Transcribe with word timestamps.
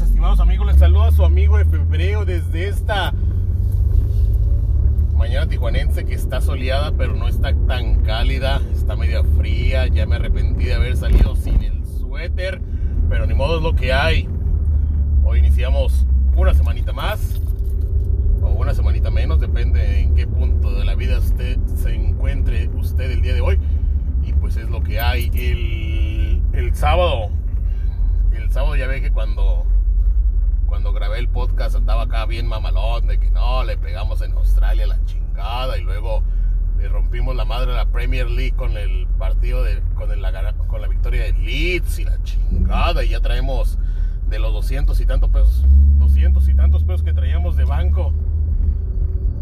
estimados 0.00 0.40
amigos. 0.40 0.66
Les 0.66 0.78
saluda 0.78 1.10
su 1.12 1.24
amigo 1.24 1.58
de 1.58 1.64
febrero 1.64 2.24
desde 2.24 2.68
esta 2.68 3.12
mañana 5.16 5.46
tijuanense 5.46 6.04
que 6.04 6.14
está 6.14 6.40
soleada, 6.40 6.92
pero 6.92 7.14
no 7.14 7.28
está 7.28 7.54
tan 7.66 8.02
cálida. 8.02 8.60
Está 8.74 8.96
media 8.96 9.22
fría. 9.38 9.86
Ya 9.86 10.06
me 10.06 10.16
arrepentí 10.16 10.64
de 10.64 10.74
haber 10.74 10.96
salido 10.96 11.36
sin 11.36 11.62
el 11.62 11.84
suéter, 11.86 12.60
pero 13.08 13.26
ni 13.26 13.34
modo 13.34 13.58
es 13.58 13.62
lo 13.62 13.74
que 13.74 13.92
hay. 13.92 14.28
Hoy 15.24 15.38
iniciamos 15.38 16.06
una 16.36 16.54
semanita 16.54 16.92
más 16.92 17.40
o 18.42 18.48
una 18.48 18.74
semanita 18.74 19.10
menos, 19.10 19.40
depende 19.40 20.00
en 20.00 20.14
qué 20.14 20.26
punto 20.26 20.72
de 20.72 20.84
la 20.84 20.94
vida 20.94 21.18
usted 21.18 21.58
se 21.76 21.94
encuentre 21.94 22.68
usted 22.74 23.10
el 23.10 23.22
día 23.22 23.34
de 23.34 23.40
hoy. 23.40 23.58
Y 24.22 24.32
pues 24.32 24.56
es 24.56 24.68
lo 24.68 24.82
que 24.82 25.00
hay. 25.00 25.30
El, 25.34 26.42
el 26.52 26.74
sábado 26.74 27.30
el 28.36 28.50
sábado 28.50 28.76
ya 28.76 28.86
ve 28.86 29.00
que 29.00 29.10
cuando, 29.10 29.64
podcast 31.34 31.74
andaba 31.74 32.02
acá 32.02 32.26
bien 32.26 32.46
mamalón 32.46 33.08
de 33.08 33.18
que 33.18 33.28
no, 33.32 33.64
le 33.64 33.76
pegamos 33.76 34.22
en 34.22 34.32
Australia 34.32 34.86
la 34.86 35.04
chingada 35.04 35.76
y 35.76 35.82
luego 35.82 36.22
le 36.78 36.88
rompimos 36.88 37.34
la 37.34 37.44
madre 37.44 37.72
de 37.72 37.76
la 37.76 37.86
Premier 37.86 38.30
League 38.30 38.54
con 38.54 38.76
el 38.76 39.08
partido 39.18 39.64
de, 39.64 39.82
con, 39.96 40.12
el, 40.12 40.22
con 40.68 40.80
la 40.80 40.86
victoria 40.86 41.24
de 41.24 41.32
Leeds 41.32 41.98
y 41.98 42.04
la 42.04 42.22
chingada 42.22 43.04
y 43.04 43.08
ya 43.08 43.20
traemos 43.20 43.78
de 44.28 44.38
los 44.38 44.52
200 44.52 44.98
y 45.00 45.06
tantos 45.06 45.28
pesos, 45.30 45.64
200 45.98 46.48
y 46.48 46.54
tantos 46.54 46.84
pesos 46.84 47.02
que 47.02 47.12
traíamos 47.12 47.56
de 47.56 47.64
banco. 47.64 48.12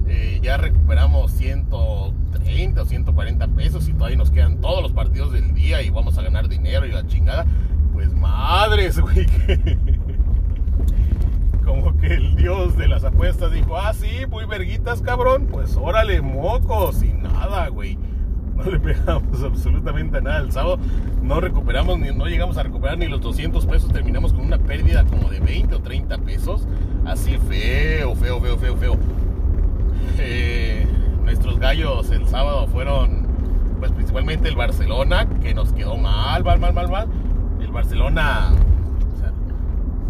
Eh, 0.09 0.41
ya 0.43 0.57
recuperamos 0.57 1.31
130 1.33 2.83
o 2.83 2.85
140 2.87 3.49
pesos 3.49 3.87
y 3.89 3.93
todavía 3.93 4.17
nos 4.17 4.31
quedan 4.31 4.63
todos 4.63 4.83
los 4.83 4.93
partidos 4.93 5.31
del 5.33 5.53
día 5.53 5.83
y 5.83 5.91
vamos 5.91 6.17
a 6.17 6.23
ganar 6.23 6.49
dinero 6.49 6.87
y 6.87 6.91
la 6.91 7.07
chingada 7.07 7.45
pues 7.93 8.13
madres, 8.15 8.99
güey. 9.01 9.27
Como 9.27 10.02
el 12.03 12.37
dios 12.37 12.77
de 12.77 12.89
las 12.89 13.05
apuestas 13.05 13.53
dijo, 13.53 13.77
ah, 13.77 13.93
sí, 13.95 14.27
muy 14.29 14.45
verguitas, 14.45 15.03
cabrón. 15.03 15.47
Pues 15.51 15.77
órale, 15.77 16.21
mocos 16.21 17.03
y 17.03 17.13
nada, 17.13 17.69
güey. 17.69 17.99
No 18.57 18.65
le 18.65 18.79
pegamos 18.79 19.43
absolutamente 19.45 20.21
nada. 20.21 20.39
El 20.39 20.53
sábado 20.53 20.79
no 21.23 21.41
recuperamos, 21.41 21.99
ni, 21.99 22.13
no 22.13 22.27
llegamos 22.27 22.57
a 22.59 22.63
recuperar 22.63 22.99
ni 22.99 23.07
los 23.07 23.21
200 23.21 23.67
pesos. 23.67 23.93
Terminamos 23.93 24.33
con 24.33 24.45
una 24.45 24.59
pérdida 24.59 25.05
como 25.05 25.31
de 25.31 25.41
20 25.41 25.75
o 25.75 25.81
30 25.81 26.19
pesos. 26.19 26.67
Así 27.05 27.39
feo, 27.49 28.15
feo, 28.15 28.41
feo, 28.41 28.59
feo, 28.59 28.77
feo. 28.77 28.99
Eh, 30.19 30.87
nuestros 31.25 31.59
gallos 31.59 32.11
el 32.11 32.27
sábado 32.27 32.67
fueron, 32.67 33.27
pues 33.79 33.93
principalmente 33.93 34.49
el 34.49 34.57
Barcelona, 34.57 35.29
que 35.41 35.55
nos 35.55 35.73
quedó 35.73 35.97
mal, 35.97 36.45
mal, 36.45 36.61
mal, 36.61 36.75
mal, 36.75 36.89
mal 36.89 37.09
Barcelona, 37.73 38.53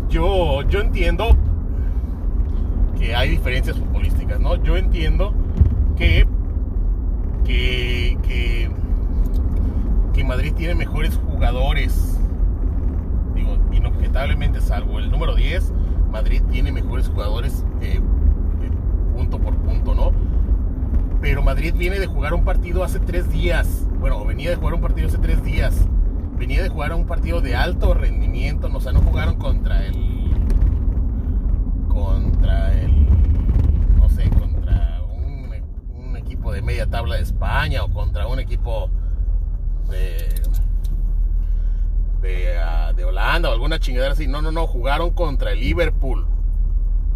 yo, 0.08 0.62
yo 0.68 0.80
entiendo 0.80 1.36
que 3.02 3.16
hay 3.16 3.30
diferencias 3.30 3.76
futbolísticas, 3.76 4.38
¿no? 4.38 4.62
Yo 4.62 4.76
entiendo 4.76 5.34
que, 5.96 6.24
que, 7.44 8.16
que, 10.14 10.24
Madrid 10.24 10.54
tiene 10.54 10.76
mejores 10.76 11.16
jugadores. 11.16 12.16
Digo, 13.34 13.58
inobjetablemente, 13.72 14.60
salvo 14.60 15.00
el 15.00 15.10
número 15.10 15.34
10, 15.34 15.72
Madrid 16.12 16.42
tiene 16.48 16.70
mejores 16.70 17.08
jugadores 17.08 17.64
eh, 17.80 18.00
punto 19.16 19.40
por 19.40 19.56
punto, 19.56 19.96
¿no? 19.96 20.12
Pero 21.20 21.42
Madrid 21.42 21.74
viene 21.76 21.98
de 21.98 22.06
jugar 22.06 22.34
un 22.34 22.44
partido 22.44 22.84
hace 22.84 23.00
tres 23.00 23.28
días. 23.32 23.84
Bueno, 23.98 24.24
venía 24.24 24.50
de 24.50 24.56
jugar 24.56 24.74
un 24.74 24.80
partido 24.80 25.08
hace 25.08 25.18
tres 25.18 25.42
días 25.42 25.88
venía 26.38 26.62
de 26.62 26.70
jugar 26.70 26.92
un 26.92 27.06
partido 27.06 27.40
de 27.40 27.54
alto 27.54 27.94
rendimiento, 27.94 28.68
o 28.72 28.80
sea, 28.80 28.90
no 28.90 29.00
jugaron 29.00 29.36
contra 29.36 29.86
el 29.86 30.11
contra 32.04 32.72
el 32.80 33.06
no 33.96 34.08
sé, 34.10 34.28
contra 34.30 35.02
un, 35.02 36.16
equipo 36.16 36.52
de 36.52 36.62
media 36.62 36.86
tabla 36.86 37.16
de 37.16 37.22
España 37.22 37.84
o 37.84 37.92
contra 37.92 38.26
un 38.26 38.40
equipo 38.40 38.90
de 39.88 40.42
de, 42.20 42.58
ah, 42.58 42.92
de 42.92 43.04
Holanda 43.04 43.50
o 43.50 43.52
alguna 43.52 43.78
chingadera 43.78 44.12
así. 44.12 44.26
No, 44.28 44.42
no, 44.42 44.52
no, 44.52 44.66
jugaron 44.66 45.10
contra 45.10 45.52
el 45.52 45.60
Liverpool. 45.60 46.26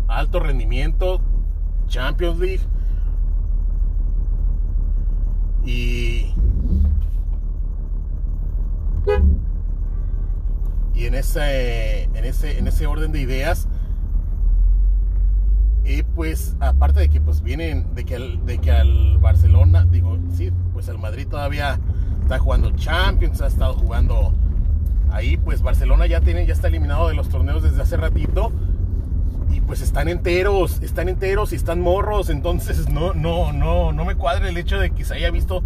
Alto 0.08 0.40
rendimiento, 0.40 1.20
Champions 1.86 2.38
League. 2.38 2.66
Y 5.64 6.34
y 10.94 11.04
en 11.06 11.14
ese, 11.14 12.04
en 12.04 12.24
ese, 12.24 12.58
en 12.58 12.66
ese 12.66 12.86
orden 12.86 13.12
de 13.12 13.20
ideas, 13.20 13.68
y 15.86 16.02
pues 16.02 16.56
aparte 16.58 17.00
de 17.00 17.08
que 17.08 17.20
pues 17.20 17.42
vienen, 17.42 17.94
de 17.94 18.04
que, 18.04 18.16
al, 18.16 18.44
de 18.44 18.58
que 18.58 18.72
al 18.72 19.18
Barcelona, 19.18 19.86
digo, 19.88 20.18
sí, 20.34 20.50
pues 20.72 20.88
el 20.88 20.98
Madrid 20.98 21.28
todavía 21.28 21.78
está 22.22 22.40
jugando 22.40 22.72
Champions, 22.72 23.40
ha 23.40 23.46
estado 23.46 23.74
jugando 23.74 24.34
ahí, 25.12 25.36
pues 25.36 25.62
Barcelona 25.62 26.06
ya 26.06 26.20
tiene, 26.20 26.44
ya 26.44 26.54
está 26.54 26.66
eliminado 26.66 27.06
de 27.08 27.14
los 27.14 27.28
torneos 27.28 27.62
desde 27.62 27.80
hace 27.80 27.96
ratito. 27.96 28.52
Y 29.48 29.60
pues 29.60 29.80
están 29.80 30.08
enteros, 30.08 30.82
están 30.82 31.08
enteros 31.08 31.52
y 31.52 31.56
están 31.56 31.80
morros. 31.80 32.30
Entonces 32.30 32.88
no, 32.88 33.14
no, 33.14 33.52
no, 33.52 33.92
no 33.92 34.04
me 34.04 34.16
cuadra 34.16 34.48
el 34.48 34.56
hecho 34.56 34.80
de 34.80 34.90
que 34.90 35.04
se 35.04 35.14
haya 35.14 35.30
visto 35.30 35.62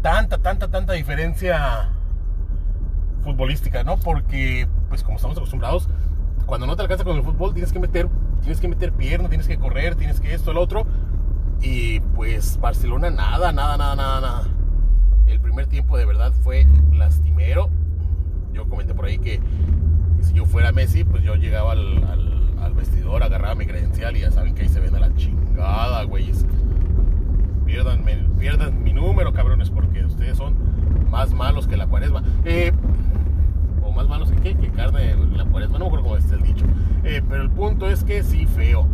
tanta, 0.00 0.38
tanta, 0.38 0.68
tanta 0.68 0.94
diferencia 0.94 1.90
futbolística, 3.24 3.84
¿no? 3.84 3.98
Porque, 3.98 4.66
pues 4.88 5.02
como 5.02 5.16
estamos 5.16 5.36
acostumbrados, 5.36 5.88
cuando 6.46 6.66
no 6.66 6.76
te 6.76 6.82
alcanza 6.82 7.04
con 7.04 7.16
el 7.16 7.22
fútbol 7.22 7.52
tienes 7.52 7.72
que 7.72 7.78
meter, 7.78 8.08
tienes 8.46 8.60
que 8.60 8.68
meter 8.68 8.92
pierna, 8.92 9.28
tienes 9.28 9.48
que 9.48 9.58
correr, 9.58 9.96
tienes 9.96 10.20
que 10.20 10.32
esto, 10.32 10.52
el 10.52 10.56
otro. 10.56 10.86
Y 11.60 11.98
pues 12.14 12.60
Barcelona 12.60 13.10
nada, 13.10 13.50
nada, 13.50 13.76
nada, 13.76 13.96
nada, 13.96 14.20
nada. 14.20 14.48
El 15.26 15.40
primer 15.40 15.66
tiempo 15.66 15.96
de 15.96 16.06
verdad 16.06 16.32
fue 16.44 16.64
lastimero. 16.92 17.70
Yo 18.52 18.68
comenté 18.68 18.94
por 18.94 19.06
ahí 19.06 19.18
que, 19.18 19.40
si 20.20 20.32
yo 20.32 20.44
fuera 20.46 20.70
Messi, 20.70 21.02
pues 21.02 21.24
yo 21.24 21.34
llegaba 21.34 21.72
al, 21.72 22.04
al, 22.62 22.74
vestidor, 22.74 23.22
agarraba 23.24 23.56
mi 23.56 23.66
credencial 23.66 24.16
y 24.16 24.20
ya 24.20 24.30
saben 24.30 24.54
que 24.54 24.62
ahí 24.62 24.68
se 24.68 24.78
ven 24.78 24.94
a 24.94 25.00
la 25.00 25.12
chingada, 25.16 26.04
güeyes. 26.04 26.46
Pierdan, 27.64 28.04
pierdan 28.38 28.84
mi 28.84 28.92
número, 28.92 29.32
cabrones, 29.32 29.70
porque 29.70 30.04
ustedes 30.04 30.36
son 30.36 30.54
más 31.10 31.32
malos 31.32 31.66
que 31.66 31.76
la 31.76 31.88
cuaresma. 31.88 32.22
Eh, 32.44 32.72
más 33.96 34.08
malos 34.08 34.30
que 34.30 34.36
qué, 34.36 34.54
que 34.54 34.68
carne 34.68 35.16
la 35.34 35.46
cuaresma, 35.46 35.78
no 35.78 35.86
me 35.86 35.88
acuerdo 35.88 36.04
cómo 36.04 36.16
es 36.16 36.30
el 36.30 36.42
dicho. 36.42 36.66
Eh, 37.02 37.22
pero 37.26 37.42
el 37.42 37.50
punto 37.50 37.88
es 37.88 37.95
que 38.06 38.22
sí, 38.22 38.46
feo. 38.46 38.86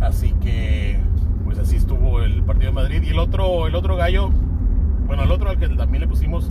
Así 0.00 0.32
que, 0.34 0.98
pues 1.44 1.58
así 1.58 1.76
estuvo 1.76 2.20
el 2.20 2.42
partido 2.42 2.70
de 2.70 2.74
Madrid. 2.74 3.02
Y 3.02 3.10
el 3.10 3.18
otro, 3.18 3.66
el 3.66 3.74
otro 3.74 3.96
gallo, 3.96 4.30
bueno, 5.06 5.22
el 5.22 5.30
otro 5.30 5.48
al 5.48 5.58
que 5.58 5.68
también 5.68 6.02
le 6.02 6.08
pusimos 6.08 6.48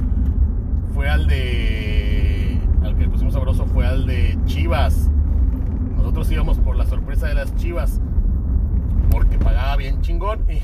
fue 0.93 1.07
al 1.07 1.27
de. 1.27 2.59
Al 2.83 2.95
que 2.95 3.03
le 3.03 3.09
pusimos 3.09 3.33
sabroso 3.33 3.65
fue 3.67 3.85
al 3.85 4.07
de 4.07 4.37
Chivas. 4.45 5.11
Nosotros 5.95 6.31
íbamos 6.31 6.57
por 6.57 6.75
la 6.75 6.85
sorpresa 6.87 7.27
de 7.27 7.35
las 7.35 7.55
Chivas. 7.55 8.01
Porque 9.11 9.37
pagaba 9.37 9.75
bien 9.75 10.01
chingón 10.01 10.45
y, 10.49 10.61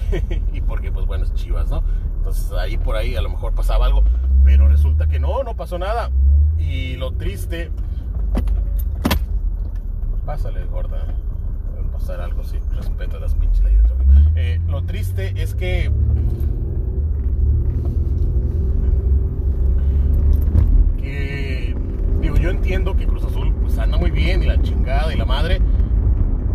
y 0.57 0.61
porque, 0.61 0.91
pues 0.91 1.05
bueno, 1.05 1.25
es 1.25 1.33
Chivas, 1.35 1.69
¿no? 1.69 1.83
Entonces 2.17 2.51
ahí 2.53 2.77
por 2.77 2.95
ahí 2.95 3.15
a 3.15 3.21
lo 3.21 3.29
mejor 3.29 3.53
pasaba 3.53 3.85
algo. 3.85 4.03
Pero 4.43 4.67
resulta 4.67 5.07
que 5.07 5.19
no, 5.19 5.43
no 5.43 5.55
pasó 5.55 5.77
nada. 5.77 6.09
Y 6.57 6.95
lo 6.95 7.11
triste. 7.11 7.69
Pásale, 10.27 10.65
gorda. 10.65 11.05
Debe 11.73 11.87
pasar 11.89 12.19
algo, 12.19 12.43
sí. 12.43 12.57
Respeta 12.75 13.17
las 13.17 13.33
pinches 13.33 13.63
leyes. 13.63 13.81
Eh, 14.35 14.59
lo 14.67 14.83
triste 14.83 15.33
es 15.41 15.55
que. 15.55 15.89
Que. 20.97 21.73
Digo, 22.19 22.35
yo 22.35 22.49
entiendo 22.49 22.93
que 22.97 23.07
Cruz 23.07 23.23
Azul 23.23 23.53
pues 23.61 23.77
anda 23.77 23.97
muy 23.97 24.11
bien 24.11 24.43
y 24.43 24.47
la 24.47 24.61
chingada 24.61 25.13
y 25.13 25.17
la 25.17 25.23
madre. 25.23 25.61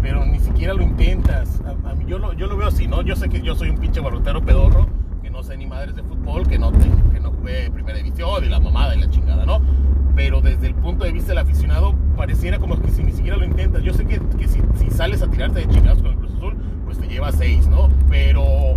Pero 0.03 0.27
ni 0.27 0.39
siquiera 0.39 0.75
lo 0.75 0.83
intentas. 0.83 1.63
A, 1.63 1.95
yo, 2.05 2.19
lo, 2.19 2.35
yo 2.35 2.49
lo 2.49 2.59
veo 2.59 2.69
así, 2.69 2.87
¿no? 2.87 3.01
Yo 3.01 3.17
sé 3.17 3.31
que 3.31 3.41
yo 3.41 3.55
soy 3.55 3.71
un 3.71 3.79
pinche 3.79 4.01
barrotero 4.01 4.43
pedorro. 4.43 4.87
Que 5.33 5.39
no 5.39 5.43
sé 5.43 5.57
ni 5.57 5.65
madres 5.65 5.97
de 5.97 6.03
fútbol. 6.03 6.47
Que 6.47 6.59
no, 6.59 6.71
que 6.73 7.19
no 7.19 7.33
primera 7.73 7.97
división 7.97 8.45
y 8.45 8.51
la 8.51 8.61
mamada 8.61 8.95
y 8.95 9.01
la 9.01 9.09
chingada, 9.09 9.47
¿no? 9.47 9.63
Pero 10.15 10.43
desde 10.43 10.67
el 10.67 10.75
punto 10.75 11.07
de 11.07 11.13
vista 11.13 11.31
del 11.31 11.39
aficionado, 11.39 11.95
pareciera 12.19 12.59
como 12.59 12.79
que 12.79 12.91
si 12.91 13.03
ni 13.03 13.13
siquiera 13.13 13.39
lo 13.39 13.47
intentas. 13.47 13.83
Yo 13.83 13.95
sé 13.95 14.05
que, 14.05 14.21
si, 14.47 14.91
sales 14.91 15.23
a 15.23 15.29
tirarte 15.29 15.61
de 15.61 15.69
chingados 15.69 16.03
con 16.03 16.13
el 16.13 16.19
Cruz 16.19 16.35
Azul, 16.35 16.57
pues 16.85 16.99
te 16.99 17.09
lleva 17.09 17.33
seis, 17.33 17.67
¿no? 17.67 17.89
Pero. 18.11 18.77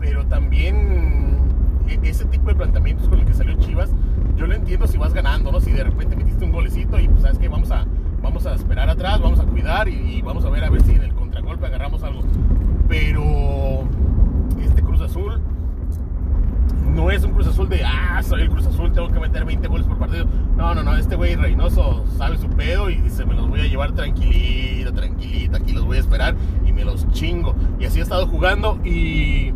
Pero 0.00 0.26
también 0.26 1.38
e, 1.86 2.00
ese 2.02 2.24
tipo 2.24 2.48
de 2.48 2.56
planteamientos 2.56 3.08
con 3.08 3.20
el 3.20 3.24
que 3.24 3.34
salió 3.34 3.54
Chivas, 3.54 3.92
yo 4.36 4.48
lo 4.48 4.54
entiendo 4.54 4.88
si 4.88 4.98
vas 4.98 5.14
ganando, 5.14 5.52
¿no? 5.52 5.60
Si 5.60 5.70
de 5.70 5.84
repente 5.84 6.16
metiste 6.16 6.44
un 6.44 6.50
golecito 6.50 6.98
y 6.98 7.06
pues 7.06 7.22
sabes 7.22 7.38
que 7.38 7.48
vamos 7.48 7.70
a, 7.70 7.86
vamos 8.20 8.44
a 8.46 8.54
esperar 8.54 8.90
atrás, 8.90 9.20
vamos 9.20 9.38
a 9.38 9.44
cuidar 9.44 9.88
y, 9.88 10.16
y, 10.16 10.22
vamos 10.22 10.44
a 10.44 10.50
ver 10.50 10.64
a 10.64 10.70
ver 10.70 10.82
si 10.82 10.90
en 10.90 11.02
el 11.02 11.14
contragolpe 11.14 11.66
agarramos 11.66 12.02
algo. 12.02 12.22
Pero 12.88 13.84
este 14.62 14.82
Cruz 14.82 15.00
Azul 15.00 15.40
no 16.94 17.05
es 17.16 17.24
un 17.24 17.32
Cruz 17.32 17.46
Azul 17.46 17.68
de, 17.68 17.82
ah, 17.82 18.22
soy 18.22 18.42
el 18.42 18.50
Cruz 18.50 18.66
Azul, 18.66 18.92
tengo 18.92 19.10
que 19.10 19.18
meter 19.18 19.44
20 19.44 19.68
goles 19.68 19.86
por 19.86 19.98
partido. 19.98 20.26
No, 20.54 20.74
no, 20.74 20.82
no, 20.82 20.96
este 20.96 21.16
güey 21.16 21.34
Reynoso 21.34 22.04
sabe 22.18 22.36
su 22.36 22.48
pedo 22.50 22.90
y 22.90 22.96
dice, 22.96 23.24
me 23.24 23.34
los 23.34 23.48
voy 23.48 23.60
a 23.60 23.64
llevar 23.64 23.92
tranquilito, 23.92 24.92
tranquilito, 24.92 25.56
aquí 25.56 25.72
los 25.72 25.84
voy 25.84 25.96
a 25.96 26.00
esperar 26.00 26.36
y 26.66 26.72
me 26.72 26.84
los 26.84 27.08
chingo. 27.12 27.54
Y 27.78 27.86
así 27.86 28.00
ha 28.00 28.02
estado 28.02 28.26
jugando 28.26 28.78
y 28.84 29.52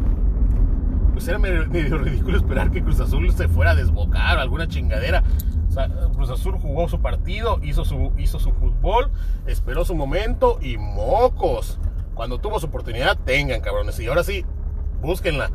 pues 1.13 1.29
era 1.29 1.39
medio, 1.39 1.99
ridículo 1.99 2.39
esperar 2.39 2.71
que 2.71 2.83
Cruz 2.83 2.99
Azul 3.01 3.31
se 3.33 3.47
fuera 3.47 3.73
a 3.73 3.75
desbocar 3.75 4.39
o 4.39 4.41
alguna 4.41 4.67
chingadera. 4.67 5.23
O 5.69 5.73
sea, 5.73 5.89
Cruz 6.15 6.31
Azul 6.31 6.57
jugó 6.59 6.89
su 6.89 7.01
partido, 7.01 7.61
hizo 7.63 7.85
su, 7.85 8.13
hizo 8.17 8.41
su 8.41 8.53
fútbol, 8.53 9.11
esperó 9.47 9.85
su 9.85 9.95
momento 9.95 10.59
y 10.63 10.79
mocos. 10.79 11.79
Cuando 12.15 12.39
tuvo 12.39 12.59
su 12.59 12.67
oportunidad, 12.67 13.19
tengan 13.19 13.61
cabrones. 13.61 14.01
Y 14.01 14.07
ahora 14.07 14.25
sí, 14.25 14.45
búsquenla. 15.01 15.51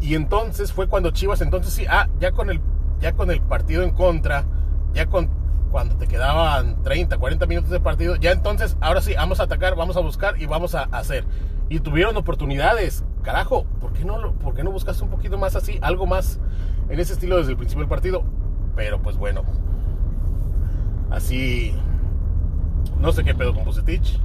Y 0.00 0.14
entonces 0.14 0.72
fue 0.72 0.88
cuando 0.88 1.10
Chivas, 1.10 1.40
entonces 1.40 1.72
sí, 1.72 1.86
ah, 1.88 2.08
ya 2.20 2.32
con 2.32 2.50
el, 2.50 2.60
ya 3.00 3.12
con 3.12 3.30
el 3.30 3.40
partido 3.40 3.82
en 3.82 3.90
contra, 3.90 4.44
ya 4.92 5.06
con 5.06 5.30
cuando 5.70 5.96
te 5.96 6.06
quedaban 6.06 6.82
30, 6.82 7.18
40 7.18 7.46
minutos 7.46 7.70
de 7.70 7.80
partido, 7.80 8.16
ya 8.16 8.32
entonces, 8.32 8.76
ahora 8.80 9.02
sí, 9.02 9.14
vamos 9.14 9.40
a 9.40 9.44
atacar, 9.44 9.74
vamos 9.76 9.96
a 9.96 10.00
buscar 10.00 10.40
y 10.40 10.46
vamos 10.46 10.74
a 10.74 10.84
hacer. 10.84 11.24
Y 11.68 11.80
tuvieron 11.80 12.16
oportunidades. 12.16 13.04
Carajo, 13.22 13.64
¿por 13.80 13.92
qué 13.92 14.04
no, 14.04 14.32
por 14.34 14.54
qué 14.54 14.62
no 14.62 14.70
buscaste 14.70 15.02
un 15.02 15.10
poquito 15.10 15.36
más 15.36 15.56
así, 15.56 15.78
algo 15.82 16.06
más 16.06 16.40
en 16.88 17.00
ese 17.00 17.14
estilo 17.14 17.36
desde 17.38 17.50
el 17.50 17.56
principio 17.56 17.82
del 17.82 17.88
partido? 17.88 18.22
Pero 18.76 19.02
pues 19.02 19.16
bueno, 19.16 19.42
así, 21.10 21.74
no 23.00 23.12
sé 23.12 23.24
qué 23.24 23.34
pedo 23.34 23.52
con 23.52 23.64
Bucetich, 23.64 24.20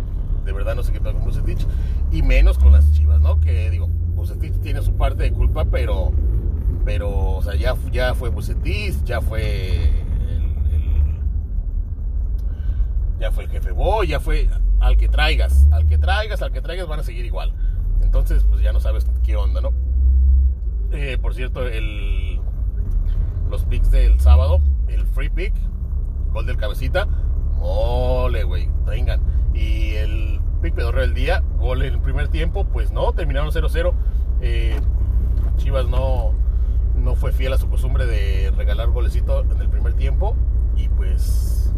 de 0.46 0.54
verdad 0.54 0.76
no 0.76 0.84
sé 0.84 0.92
qué 0.92 1.02
pedo 1.02 1.14
con 1.14 1.24
Bucetich, 1.24 1.66
y 2.12 2.22
menos 2.22 2.58
con 2.60 2.72
las 2.72 2.92
Chivas, 2.92 3.20
¿no? 3.22 3.40
Que 3.40 3.70
digo, 3.72 3.90
Bucetich 4.22 4.54
tiene 4.62 4.84
su 4.84 4.94
parte 4.94 5.24
de 5.24 5.32
culpa, 5.32 5.66
pero, 5.66 6.12
pero, 6.86 7.38
o 7.38 7.42
sea, 7.42 7.56
ya, 7.56 7.76
ya 7.92 8.14
fue 8.14 8.30
Bucetich, 8.30 9.04
ya 9.04 9.20
fue 9.20 9.90
ya 13.20 13.32
fue 13.32 13.46
el 13.46 13.50
jefe 13.50 13.72
Boy, 13.72 14.08
ya 14.08 14.20
fue 14.20 14.48
al 14.80 14.98
que 14.98 15.10
traigas, 15.10 15.68
al 15.72 15.88
que 15.88 15.98
traigas, 15.98 16.44
al 16.44 16.52
que 16.52 16.62
traigas 16.62 16.88
van 16.88 17.00
a 17.00 17.04
seguir 17.04 17.26
igual. 17.26 17.52
Entonces, 18.04 18.44
pues 18.48 18.62
ya 18.62 18.72
no 18.74 18.80
sabes 18.80 19.08
qué 19.24 19.36
onda, 19.36 19.60
¿no? 19.60 19.72
Eh, 20.92 21.18
por 21.20 21.34
cierto, 21.34 21.68
el, 21.68 22.40
los 23.50 23.66
picks 23.66 23.90
del 23.90 24.20
sábado, 24.20 24.62
el 24.88 25.08
free 25.08 25.30
pick, 25.30 25.54
gol 26.32 26.46
del 26.46 26.58
cabecita, 26.58 27.08
mole, 27.58 28.44
güey, 28.44 28.70
vengan. 28.86 29.20
Y 29.56 29.94
el 29.96 30.42
pick 30.62 30.76
pedorro 30.76 31.02
del 31.02 31.16
día, 31.16 31.44
gol 31.58 31.82
en 31.82 31.96
el 31.96 32.02
primer 32.02 32.28
tiempo, 32.28 32.66
pues 32.66 32.92
no, 32.92 33.14
terminaron 33.14 33.52
0-0. 33.52 33.94
Eh, 34.42 34.80
Chivas 35.58 35.88
no, 35.88 36.34
no 36.96 37.16
fue 37.16 37.32
fiel 37.32 37.54
a 37.54 37.58
su 37.58 37.70
costumbre 37.70 38.06
de 38.06 38.52
regalar 38.56 38.90
golecito 38.90 39.42
en 39.42 39.62
el 39.62 39.70
primer 39.70 39.94
tiempo. 39.94 40.36
Y 40.76 40.90
pues, 40.90 41.74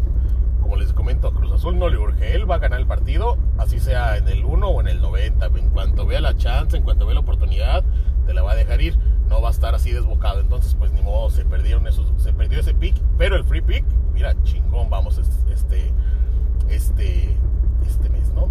como 0.62 0.78
les 0.78 0.94
comento, 0.94 1.28
a 1.28 1.34
Cruz 1.34 1.52
Azul 1.52 1.78
no 1.78 1.90
le 1.90 1.98
urge. 1.98 2.34
Él 2.34 2.50
va 2.50 2.56
a 2.56 2.60
ganar 2.60 2.80
el 2.80 2.88
partido, 2.88 3.38
así 3.58 3.80
sea 3.80 4.18
en 4.18 4.28
el 4.28 4.46
1 4.46 4.68
o 4.68 4.82
en 4.82 4.88
el 4.88 5.02
90. 5.02 5.46
En 5.46 5.70
cuanto 5.70 6.06
vea 6.06 6.22
la 6.22 6.36
chance, 6.36 6.78
en 6.78 6.84
cuanto 6.84 7.06
vea 7.06 7.16
la 7.16 7.22
oportunidad, 7.22 7.84
te 8.26 8.34
la 8.34 8.42
va 8.42 8.54
a 8.54 8.56
dejar 8.56 8.82
ir. 8.82 8.98
No 9.30 9.42
va 9.42 9.50
a 9.50 9.52
estar 9.52 9.76
así 9.76 9.92
desbocado. 9.92 10.40
Entonces, 10.40 10.76
pues 10.76 10.92
ni 10.94 11.02
modo, 11.02 11.30
se 11.30 11.44
perdieron 11.44 11.88
esos, 11.88 12.12
se 12.22 12.32
perdió 12.34 12.60
ese 12.60 12.74
pick. 12.74 12.96
Pero 13.18 13.36
el 13.36 13.44
free 13.44 13.62
pick, 13.62 13.86
mira, 14.14 14.36
chingón, 14.44 14.90
vamos, 14.90 15.18
este, 15.18 15.92
este, 16.70 17.38
este 17.86 18.10
mes, 18.10 18.32
¿no? 18.34 18.50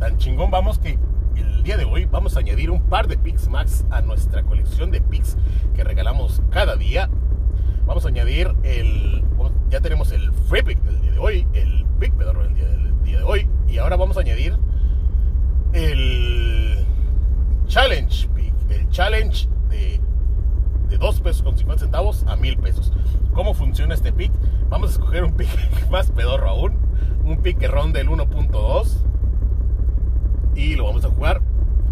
Tan 0.00 0.16
chingón 0.18 0.50
vamos 0.50 0.78
que 0.78 0.98
el 1.40 1.62
día 1.62 1.76
de 1.76 1.84
hoy 1.84 2.04
vamos 2.04 2.36
a 2.36 2.40
añadir 2.40 2.70
un 2.70 2.82
par 2.82 3.08
de 3.08 3.16
Pix 3.16 3.48
Max 3.48 3.84
a 3.90 4.02
nuestra 4.02 4.42
colección 4.42 4.90
de 4.90 5.00
Pix 5.00 5.36
que 5.74 5.84
regalamos 5.84 6.42
cada 6.50 6.76
día. 6.76 7.08
Vamos 7.86 8.04
a 8.04 8.08
añadir 8.08 8.54
el. 8.62 9.24
Ya 9.68 9.80
tenemos 9.80 10.12
el 10.12 10.32
Free 10.32 10.62
Pick 10.62 10.82
del 10.82 11.00
día 11.00 11.12
de 11.12 11.18
hoy, 11.18 11.46
el 11.52 11.86
Pick 11.98 12.12
Pedorro 12.14 12.42
del 12.42 12.54
día, 12.54 12.68
del 12.68 13.02
día 13.02 13.18
de 13.18 13.22
hoy, 13.22 13.48
y 13.68 13.78
ahora 13.78 13.96
vamos 13.96 14.16
a 14.16 14.20
añadir 14.20 14.56
el 15.72 16.84
Challenge 17.66 18.28
Pick, 18.28 18.54
el 18.70 18.88
Challenge 18.90 19.48
de, 19.68 20.00
de 20.88 20.98
2 20.98 21.20
pesos 21.20 21.42
con 21.42 21.56
50 21.56 21.84
centavos 21.84 22.24
a 22.26 22.36
1000 22.36 22.58
pesos. 22.58 22.92
¿Cómo 23.32 23.54
funciona 23.54 23.94
este 23.94 24.12
pick? 24.12 24.32
Vamos 24.68 24.90
a 24.90 24.92
escoger 24.94 25.24
un 25.24 25.32
pick 25.32 25.48
más 25.90 26.10
pedorro 26.10 26.50
aún, 26.50 26.74
un 27.24 27.38
pick 27.38 27.58
que 27.58 27.68
ronde 27.68 28.00
el 28.00 28.08
1.2 28.08 29.09
y 30.60 30.76
lo 30.76 30.84
vamos 30.84 31.04
a 31.04 31.08
jugar. 31.08 31.40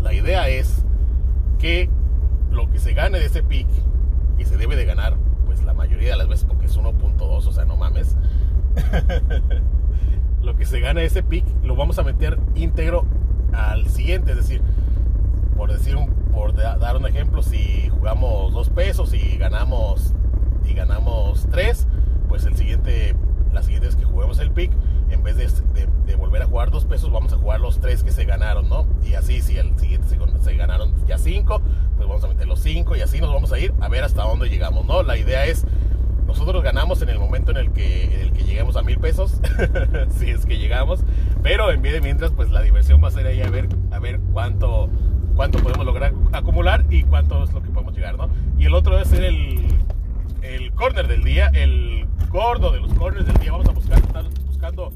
La 0.03 0.13
idea 0.13 0.49
es 0.49 0.85
que 1.59 1.89
lo 2.51 2.71
que 2.71 2.79
se 2.79 2.93
gane 2.93 3.19
de 3.19 3.27
ese 3.27 3.43
pick, 3.43 3.67
y 4.39 4.45
se 4.45 4.57
debe 4.57 4.77
de 4.77 4.85
ganar, 4.85 5.17
pues 5.47 5.63
la 5.65 5.73
mayoría 5.73 6.11
de 6.11 6.17
las 6.17 6.29
veces 6.29 6.45
porque 6.45 6.67
es 6.67 6.79
1.2, 6.79 7.21
o 7.21 7.53
sea, 7.53 7.65
no 7.65 7.77
mames. 7.77 8.17
lo 10.43 10.55
que 10.55 10.67
se 10.67 10.81
gane 10.81 11.01
de 11.01 11.07
ese 11.07 11.23
pick 11.23 11.45
lo 11.65 11.75
vamos 11.75 11.99
a 11.99 12.05
meter 12.05 12.39
íntegro 12.55 13.07
al 13.53 13.89
siguiente, 13.89 14.33
es 14.33 14.37
decir, 14.37 14.63
por 15.57 15.73
decir 15.73 15.97
un, 15.97 16.11
por 16.33 16.55
dar 16.55 16.97
un 16.97 17.07
ejemplo, 17.07 17.43
si 17.43 17.89
jugamos 17.89 18.53
dos 18.53 18.69
pesos 18.69 19.15
y 19.15 19.39
ganamos 19.39 20.15
y 20.69 20.75
ganamos 20.75 21.49
tres, 21.51 21.89
pues 22.29 22.45
el 22.45 22.55
siguiente, 22.55 23.17
la 23.53 23.63
siguiente 23.63 23.87
vez 23.87 23.97
que 23.97 24.05
juguemos 24.05 24.39
el 24.39 24.51
pick, 24.51 24.71
en 25.11 25.23
vez 25.23 25.37
de, 25.37 25.78
de, 26.09 26.17
volver 26.17 26.43
a 26.43 26.47
jugar 26.47 26.71
dos 26.71 26.85
pesos, 26.85 27.13
vamos 27.13 27.33
a 27.33 27.37
jugar 27.37 27.61
los 27.61 27.81
tres 27.81 28.03
que 28.03 28.11
se 28.11 28.25
ganaron, 28.25 28.69
¿no? 28.69 28.87
Y 29.05 29.15
así, 29.15 29.41
si 29.41 29.57
el 29.57 29.79
siguiente 29.79 30.09
se, 30.09 30.19
se, 30.43 30.57
ganaron 30.57 30.95
ya 31.07 31.19
cinco, 31.19 31.61
pues 31.97 32.09
vamos 32.09 32.25
a 32.25 32.29
meter 32.29 32.47
los 32.47 32.61
cinco 32.61 32.97
y 32.97 33.01
así 33.01 33.21
nos 33.21 33.33
vamos 33.33 33.53
a 33.53 33.59
ir 33.59 33.73
a 33.81 33.89
ver 33.89 34.05
hasta 34.05 34.23
dónde 34.23 34.49
llegamos, 34.49 34.85
¿no? 34.87 35.03
La 35.03 35.17
idea 35.17 35.47
es, 35.47 35.65
nosotros 36.27 36.63
ganamos 36.63 37.01
en 37.03 37.11
el 37.11 37.19
momento 37.19 37.53
en 37.53 37.59
el 37.59 37.73
que, 37.73 38.23
en 38.23 38.35
lleguemos 38.35 38.77
a 38.77 38.83
mil 38.83 38.99
pesos, 38.99 39.41
si 40.19 40.31
es 40.31 40.47
que 40.47 40.59
llegamos, 40.59 41.05
pero 41.43 41.71
en 41.71 41.83
vez 41.83 41.93
de 41.93 42.01
mientras, 42.01 42.33
pues 42.33 42.51
la 42.51 42.63
diversión 42.63 43.03
va 43.03 43.09
a 43.09 43.11
ser 43.11 43.27
ahí 43.27 43.41
a 43.43 43.51
ver, 43.51 43.69
a 43.91 43.99
ver 43.99 44.19
cuánto, 44.33 44.89
cuánto 45.37 45.59
podemos 45.59 45.87
lograr 45.87 46.15
acumular 46.33 46.85
y 46.91 47.03
cuánto 47.05 47.45
es 47.45 47.53
lo 47.53 47.63
que 47.63 47.71
podemos 47.71 47.95
llegar, 47.95 48.17
¿no? 48.17 48.29
Y 48.59 48.65
el 48.65 48.75
otro 48.75 48.99
es 48.99 49.13
el, 49.13 49.67
el 50.43 50.73
corner 50.73 51.07
del 51.07 51.23
día, 51.23 51.51
el 51.55 52.07
gordo 52.31 52.73
de 52.73 52.81
los 52.81 52.93
corners 52.95 53.27
del 53.27 53.37
día. 53.37 53.53
Vamos 53.53 53.69
a 53.69 53.73
buscar, 53.73 53.99
estar 53.99 54.25
buscando 54.47 54.93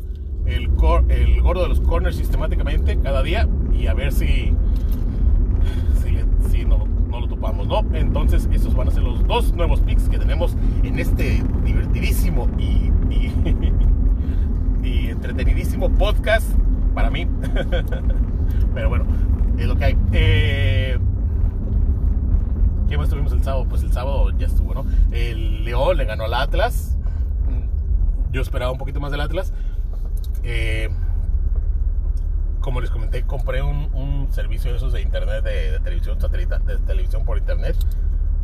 el, 0.47 0.71
el 1.09 1.43
gordo 1.43 1.63
de 1.63 1.69
los 1.69 1.81
corners 1.81 2.17
sistemáticamente 2.17 2.99
cada 2.99 3.23
día 3.23 3.49
y 3.73 3.87
a 3.87 3.95
ver 3.95 4.13
si, 4.13 4.53
si, 6.51 6.65
no, 6.65 6.87
no, 7.09 7.21
lo 7.21 7.29
topamos, 7.29 7.67
¿no? 7.67 7.85
Entonces, 7.95 8.49
estos 8.53 8.75
van 8.75 8.89
a 8.89 8.91
ser 8.91 9.03
los 9.03 9.27
dos 9.27 9.53
nuevos 9.55 9.81
picks 9.81 10.09
que 10.09 10.19
tenemos 10.19 10.57
en 10.83 10.99
este 10.99 11.43
divertidísimo 11.65 12.49
y, 12.59 12.93
y, 13.11 13.33
y 14.89 15.09
entretenidísimo 15.09 15.91
podcast 15.91 16.47
para 16.95 17.11
mí. 17.11 17.27
Pero 18.75 18.89
bueno, 18.89 19.05
es 19.59 19.67
lo 19.67 19.77
que 19.77 19.85
hay. 19.85 19.99
Eh, 20.13 20.99
¿Qué 22.89 22.99
más 22.99 23.09
tuvimos 23.09 23.33
el 23.33 23.43
sábado? 23.43 23.67
Pues 23.69 23.83
el 23.83 23.93
sábado 23.93 24.31
ya 24.37 24.47
estuvo, 24.47 24.75
¿no? 24.75 24.85
El 25.13 25.65
León 25.65 25.97
le 25.97 26.05
ganó 26.05 26.25
al 26.25 26.35
Atlas. 26.35 26.99
Yo 28.33 28.41
esperaba 28.41 28.73
un 28.73 28.79
poquito 28.79 29.01
más 29.01 29.11
del 29.11 29.21
Atlas. 29.21 29.53
Eh, 30.43 30.89
como 32.61 32.81
les 32.81 32.91
comenté, 32.91 33.25
compré 33.25 33.63
un, 33.63 34.29
servicio 34.31 34.71
de 34.71 34.79
esos 34.79 34.93
de 34.93 35.03
internet, 35.03 35.45
de, 35.45 35.81
televisión 35.81 36.19
satélite, 36.19 36.59
de 36.61 36.79
televisión 36.79 37.25
por 37.25 37.37
internet, 37.37 37.77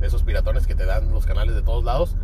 de 0.00 0.07
esos 0.07 0.23
piratones 0.23 0.67
que 0.67 0.75
te 0.75 0.85
dan 0.85 1.11
los 1.12 1.25
canales 1.25 1.55
de 1.55 1.62
todos 1.62 1.85
lados. 1.85 2.17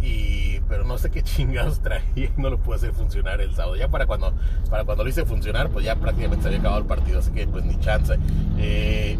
Y, 0.00 0.60
pero 0.68 0.84
no 0.84 0.98
sé 0.98 1.10
qué 1.10 1.22
chingados 1.22 1.80
traía 1.80 2.30
no 2.36 2.50
lo 2.50 2.58
pude 2.58 2.76
hacer 2.76 2.92
funcionar 2.92 3.40
el 3.40 3.54
sábado. 3.54 3.76
Ya 3.76 3.88
para 3.88 4.06
cuando, 4.06 4.34
para 4.70 4.84
cuando 4.84 5.02
lo 5.02 5.10
hice 5.10 5.24
funcionar, 5.24 5.70
pues 5.70 5.84
ya 5.84 5.96
prácticamente 5.96 6.42
se 6.42 6.48
había 6.48 6.60
acabado 6.60 6.82
el 6.82 6.86
partido, 6.86 7.18
así 7.18 7.32
que 7.32 7.46
pues 7.48 7.64
ni 7.64 7.78
chance. 7.80 8.16
Eh, 8.58 9.18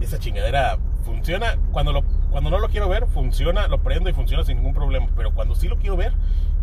esa 0.00 0.18
chingadera 0.18 0.78
funciona 1.04 1.56
cuando 1.72 1.92
lo 1.92 2.02
cuando 2.34 2.50
no 2.50 2.58
lo 2.58 2.68
quiero 2.68 2.88
ver, 2.88 3.06
funciona, 3.06 3.68
lo 3.68 3.80
prendo 3.80 4.10
y 4.10 4.12
funciona 4.12 4.42
sin 4.42 4.56
ningún 4.56 4.74
problema. 4.74 5.06
Pero 5.14 5.32
cuando 5.32 5.54
sí 5.54 5.68
lo 5.68 5.78
quiero 5.78 5.96
ver, 5.96 6.14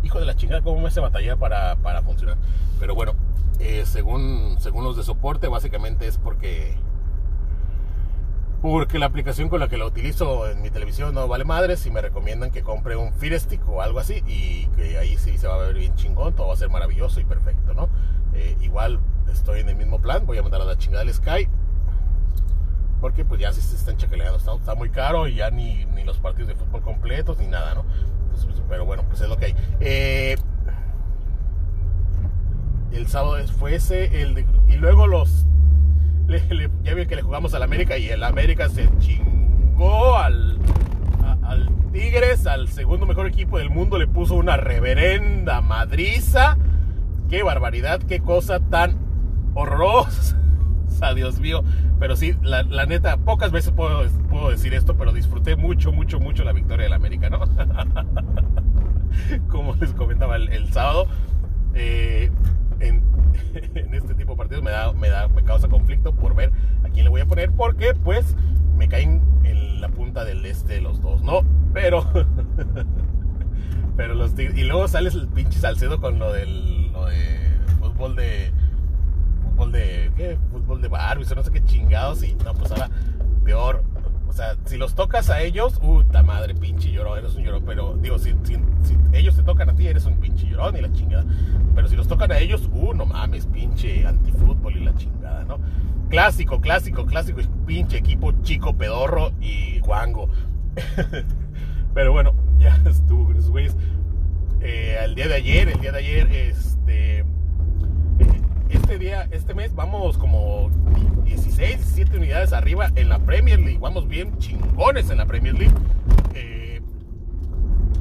hijo 0.02 0.20
de 0.20 0.26
la 0.26 0.36
chingada, 0.36 0.60
cómo 0.60 0.78
me 0.78 0.88
hace 0.88 1.00
batallar 1.00 1.38
para, 1.38 1.76
para 1.76 2.02
funcionar. 2.02 2.36
Pero 2.78 2.94
bueno, 2.94 3.14
eh, 3.58 3.84
según, 3.86 4.56
según 4.58 4.84
los 4.84 4.98
de 4.98 5.02
soporte, 5.02 5.48
básicamente 5.48 6.06
es 6.06 6.18
porque 6.18 6.76
porque 8.60 8.98
la 8.98 9.06
aplicación 9.06 9.48
con 9.48 9.60
la 9.60 9.68
que 9.68 9.78
la 9.78 9.86
utilizo 9.86 10.46
en 10.46 10.60
mi 10.60 10.68
televisión 10.68 11.14
no 11.14 11.26
vale 11.26 11.44
madres 11.44 11.86
y 11.86 11.90
me 11.90 12.02
recomiendan 12.02 12.50
que 12.50 12.62
compre 12.62 12.96
un 12.96 13.14
Fire 13.14 13.40
Stick 13.40 13.66
o 13.66 13.80
algo 13.80 13.98
así 13.98 14.22
y 14.26 14.66
que 14.76 14.98
ahí 14.98 15.16
sí 15.16 15.38
se 15.38 15.48
va 15.48 15.54
a 15.54 15.58
ver 15.58 15.74
bien 15.74 15.94
chingón, 15.94 16.34
todo 16.34 16.48
va 16.48 16.52
a 16.52 16.56
ser 16.58 16.68
maravilloso 16.68 17.18
y 17.18 17.24
perfecto, 17.24 17.72
¿no? 17.72 17.88
Eh, 18.34 18.58
igual 18.60 19.00
estoy 19.32 19.60
en 19.60 19.70
el 19.70 19.76
mismo 19.76 20.00
plan, 20.00 20.26
voy 20.26 20.36
a 20.36 20.42
mandar 20.42 20.60
a 20.60 20.64
la 20.66 20.76
chingada 20.76 21.02
al 21.02 21.14
Sky 21.14 21.48
porque 23.02 23.24
pues 23.24 23.40
ya 23.40 23.52
se 23.52 23.60
están 23.60 23.96
chacaleando, 23.96 24.38
está, 24.38 24.76
muy 24.76 24.88
caro 24.88 25.26
y 25.26 25.34
ya 25.34 25.50
ni, 25.50 25.84
ni, 25.86 26.04
los 26.04 26.18
partidos 26.18 26.46
de 26.46 26.54
fútbol 26.54 26.82
completos 26.82 27.36
ni 27.36 27.48
nada, 27.48 27.74
¿no? 27.74 27.84
Pues, 28.30 28.46
pero 28.68 28.86
bueno, 28.86 29.02
pues 29.08 29.20
es 29.20 29.28
lo 29.28 29.36
que 29.36 29.46
hay. 29.46 29.54
Eh, 29.80 30.36
el 32.92 33.08
sábado 33.08 33.44
fue 33.58 33.74
ese, 33.74 34.22
el 34.22 34.46
y 34.68 34.76
luego 34.76 35.08
los, 35.08 35.46
ya 36.84 36.94
vi 36.94 37.06
que 37.06 37.16
le 37.16 37.22
jugamos 37.22 37.52
al 37.54 37.64
América 37.64 37.98
y 37.98 38.08
el 38.08 38.22
América 38.22 38.68
se 38.68 38.88
chingó 39.00 40.16
al, 40.16 40.60
al 41.42 41.70
Tigres, 41.92 42.46
al 42.46 42.68
segundo 42.68 43.04
mejor 43.04 43.26
equipo 43.26 43.58
del 43.58 43.68
mundo, 43.68 43.98
le 43.98 44.06
puso 44.06 44.36
una 44.36 44.56
reverenda 44.56 45.60
madriza. 45.60 46.56
Qué 47.28 47.42
barbaridad, 47.42 48.00
qué 48.00 48.20
cosa 48.20 48.60
tan 48.60 48.96
horrorosa. 49.54 50.41
Dios 51.14 51.40
mío. 51.40 51.62
Pero 51.98 52.16
sí, 52.16 52.34
la, 52.42 52.62
neta, 52.86 53.16
pocas 53.18 53.52
veces 53.52 53.72
puedo, 53.72 54.04
puedo, 54.28 54.50
decir 54.50 54.74
esto, 54.74 54.96
pero 54.96 55.12
disfruté 55.12 55.56
mucho, 55.56 55.92
mucho, 55.92 56.20
mucho 56.20 56.44
la 56.44 56.52
victoria 56.52 56.84
del 56.84 56.92
América, 56.92 57.30
¿no? 57.30 57.40
Como 59.48 59.74
les 59.76 59.92
comentaba 59.92 60.36
el, 60.36 60.72
sábado, 60.72 61.06
eh, 61.74 62.30
en, 62.80 63.02
este 63.92 64.14
tipo 64.14 64.32
de 64.32 64.36
partidos 64.36 64.64
me, 64.64 64.70
da, 64.70 64.92
me, 64.92 65.08
da, 65.08 65.28
me 65.28 65.44
causa 65.44 65.68
conflicto 65.68 66.12
por 66.12 66.34
ver 66.34 66.50
a 66.84 66.88
quién 66.88 67.04
le 67.04 67.10
voy 67.10 67.20
a 67.20 67.26
poner, 67.26 67.52
porque 67.52 67.94
pues 67.94 68.36
me 68.76 68.88
caen 68.88 69.22
en 69.44 69.80
la 69.80 69.88
punta 69.88 70.24
del 70.24 70.44
este 70.46 70.80
los 70.80 71.00
dos, 71.02 71.22
¿no? 71.22 71.42
Pero... 71.72 72.06
pero 73.94 74.14
los 74.14 74.32
y 74.38 74.64
luego 74.64 74.88
sales 74.88 75.14
el 75.14 75.28
pinche 75.28 75.58
Salcedo 75.58 76.00
con 76.00 76.18
lo 76.18 76.32
del 76.32 76.90
lo 76.92 77.04
de 77.06 77.60
fútbol 77.78 78.16
de 78.16 78.50
fútbol 79.62 79.72
de, 79.72 80.10
¿qué? 80.16 80.38
Fútbol 80.50 80.82
de 80.82 80.88
Barbies 80.88 81.34
no 81.36 81.42
sé 81.42 81.50
qué 81.52 81.64
chingados 81.64 82.22
y 82.24 82.34
no, 82.34 82.52
pues 82.54 82.70
ahora 82.72 82.90
peor. 83.44 83.84
O 84.28 84.32
sea, 84.32 84.56
si 84.64 84.78
los 84.78 84.94
tocas 84.94 85.28
a 85.28 85.42
ellos, 85.42 85.78
puta 85.78 86.22
madre, 86.22 86.54
pinche 86.54 86.90
llorón, 86.90 87.18
eres 87.18 87.34
un 87.34 87.44
llorón. 87.44 87.64
Pero 87.66 87.96
digo, 87.96 88.18
si, 88.18 88.34
si, 88.44 88.56
ellos 89.12 89.36
te 89.36 89.42
tocan 89.42 89.68
a 89.68 89.74
ti, 89.74 89.86
eres 89.86 90.06
un 90.06 90.16
pinche 90.16 90.46
llorón 90.46 90.76
y 90.76 90.80
la 90.80 90.90
chingada. 90.92 91.24
Pero 91.74 91.86
si 91.86 91.96
los 91.96 92.08
tocan 92.08 92.32
a 92.32 92.38
ellos, 92.38 92.68
uh, 92.72 92.94
no 92.94 93.04
mames, 93.04 93.46
pinche 93.46 94.06
antifútbol 94.06 94.76
y 94.76 94.84
la 94.84 94.94
chingada, 94.94 95.44
¿no? 95.44 95.58
Clásico, 96.08 96.60
clásico, 96.60 97.04
clásico, 97.04 97.40
pinche 97.66 97.98
equipo 97.98 98.32
chico, 98.42 98.74
pedorro 98.74 99.32
y 99.40 99.80
guango. 99.80 100.28
Pero 101.94 102.12
bueno, 102.12 102.34
ya 102.58 102.80
estuvo, 102.86 103.32
güeyes. 103.50 103.76
Eh, 104.60 104.96
el 105.04 105.14
día 105.14 105.28
de 105.28 105.34
ayer, 105.34 105.68
el 105.68 105.80
día 105.80 105.92
de 105.92 105.98
ayer, 105.98 106.26
este 106.32 106.71
este 109.30 109.54
mes 109.54 109.74
vamos 109.74 110.18
como 110.18 110.70
16, 111.24 111.76
17 111.76 112.16
unidades 112.16 112.52
arriba 112.52 112.90
en 112.94 113.08
la 113.08 113.18
Premier 113.18 113.60
League. 113.60 113.78
Vamos 113.78 114.08
bien 114.08 114.36
chingones 114.38 115.10
en 115.10 115.18
la 115.18 115.26
Premier 115.26 115.54
League. 115.54 115.74
Eh, 116.34 116.80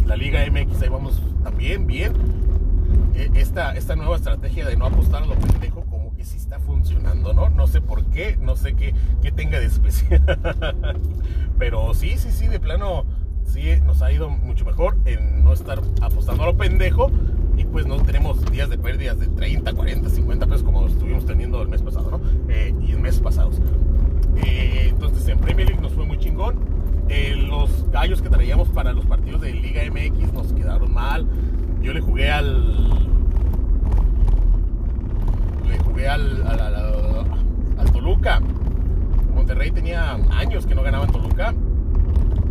la 0.05 0.15
Liga 0.15 0.39
MX 0.49 0.81
ahí 0.81 0.89
vamos 0.89 1.21
también 1.43 1.87
bien. 1.87 2.13
Eh, 3.15 3.29
esta, 3.35 3.73
esta 3.75 3.95
nueva 3.95 4.15
estrategia 4.15 4.65
de 4.65 4.75
no 4.75 4.85
apostar 4.85 5.23
a 5.23 5.25
lo 5.25 5.35
pendejo 5.35 5.81
como 5.85 6.15
que 6.15 6.25
sí 6.25 6.37
está 6.37 6.59
funcionando, 6.59 7.33
¿no? 7.33 7.49
No 7.49 7.67
sé 7.67 7.81
por 7.81 8.05
qué, 8.05 8.37
no 8.37 8.55
sé 8.55 8.73
qué, 8.73 8.93
qué 9.21 9.31
tenga 9.31 9.59
de 9.59 9.65
especial. 9.67 10.21
Pero 11.57 11.93
sí, 11.93 12.17
sí, 12.17 12.31
sí, 12.31 12.47
de 12.47 12.59
plano 12.59 13.05
sí 13.45 13.79
nos 13.85 14.01
ha 14.01 14.11
ido 14.11 14.29
mucho 14.29 14.65
mejor 14.65 14.97
en 15.05 15.43
no 15.43 15.53
estar 15.53 15.81
apostando 16.01 16.43
a 16.43 16.45
lo 16.47 16.57
pendejo 16.57 17.11
pues 17.71 17.85
no 17.85 17.97
tenemos 17.97 18.43
días 18.51 18.69
de 18.69 18.77
pérdidas 18.77 19.19
de 19.19 19.27
30, 19.27 19.73
40, 19.73 20.09
50 20.09 20.45
pesos 20.45 20.63
como 20.63 20.85
estuvimos 20.87 21.25
teniendo 21.25 21.61
el 21.61 21.69
mes 21.69 21.81
pasado, 21.81 22.11
¿no? 22.11 22.21
Eh, 22.49 22.73
y 22.81 22.91
en 22.91 23.01
meses 23.01 23.21
pasados. 23.21 23.59
Eh, 24.43 24.87
entonces 24.89 25.27
en 25.27 25.39
Premier 25.39 25.67
League 25.67 25.81
nos 25.81 25.93
fue 25.93 26.05
muy 26.05 26.17
chingón. 26.17 26.55
Eh, 27.09 27.35
los 27.35 27.89
gallos 27.91 28.21
que 28.21 28.29
traíamos 28.29 28.69
para 28.69 28.93
los 28.93 29.05
partidos 29.05 29.41
de 29.41 29.53
Liga 29.53 29.81
MX 29.89 30.33
nos 30.33 30.53
quedaron 30.53 30.93
mal. 30.93 31.25
Yo 31.81 31.93
le 31.93 32.01
jugué 32.01 32.29
al. 32.29 32.89
Le 35.67 35.79
jugué 35.79 36.07
al, 36.07 36.45
al, 36.47 36.59
al 37.77 37.91
Toluca. 37.91 38.41
Monterrey 39.33 39.71
tenía 39.71 40.13
años 40.31 40.65
que 40.65 40.75
no 40.75 40.83
ganaba 40.83 41.05
en 41.05 41.11
Toluca 41.11 41.53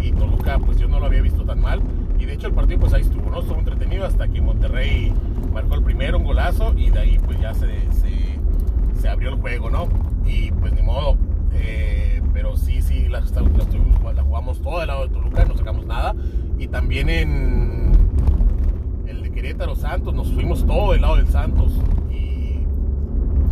y 0.00 0.12
Toluca 0.12 0.58
pues 0.58 0.78
yo 0.78 0.88
no 0.88 0.98
lo 0.98 1.06
había 1.06 1.20
visto 1.20 1.44
tan 1.44 1.60
mal 1.60 1.82
y 2.20 2.26
de 2.26 2.34
hecho 2.34 2.48
el 2.48 2.52
partido 2.52 2.80
pues 2.80 2.92
ahí 2.92 3.00
estuvo, 3.00 3.30
¿no? 3.30 3.40
Estuvo 3.40 3.58
entretenido 3.58 4.04
hasta 4.04 4.28
que 4.28 4.40
Monterrey 4.40 5.12
marcó 5.52 5.74
el 5.74 5.82
primero, 5.82 6.18
un 6.18 6.24
golazo 6.24 6.74
y 6.76 6.90
de 6.90 6.98
ahí 6.98 7.18
pues 7.24 7.40
ya 7.40 7.54
se, 7.54 7.68
se, 9.00 9.08
abrió 9.08 9.30
el 9.30 9.36
juego, 9.36 9.70
¿no? 9.70 9.88
Y 10.26 10.52
pues 10.52 10.72
ni 10.74 10.82
modo, 10.82 11.16
eh, 11.54 12.20
pero 12.34 12.56
sí, 12.56 12.82
sí, 12.82 13.08
la, 13.08 13.20
la, 13.20 14.22
jugamos 14.22 14.60
todo 14.60 14.78
del 14.78 14.88
lado 14.88 15.06
de 15.06 15.14
Toluca, 15.14 15.44
no 15.46 15.56
sacamos 15.56 15.86
nada 15.86 16.14
y 16.58 16.68
también 16.68 17.08
en 17.08 17.92
el 19.08 19.22
de 19.22 19.30
Querétaro 19.30 19.74
Santos, 19.74 20.14
nos 20.14 20.30
fuimos 20.30 20.66
todo 20.66 20.92
del 20.92 21.00
lado 21.00 21.16
del 21.16 21.28
Santos 21.28 21.72
y 22.12 22.58